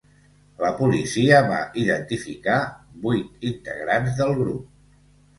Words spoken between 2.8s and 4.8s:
vuit integrants del grup.